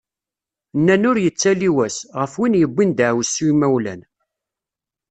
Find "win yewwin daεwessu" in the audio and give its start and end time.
2.39-3.45